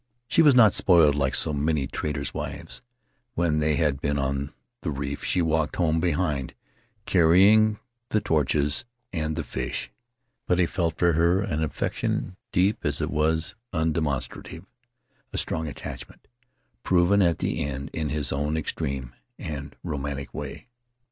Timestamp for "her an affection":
11.13-12.35